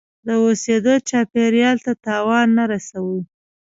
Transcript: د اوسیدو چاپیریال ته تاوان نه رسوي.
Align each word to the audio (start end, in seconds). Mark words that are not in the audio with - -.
د 0.25 0.27
اوسیدو 0.45 0.93
چاپیریال 1.09 1.77
ته 1.85 1.91
تاوان 2.05 2.47
نه 2.57 2.63
رسوي. 2.71 3.21